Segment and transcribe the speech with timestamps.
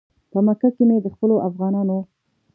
[0.31, 1.99] په مکه کې مې د خپلو افغانانو.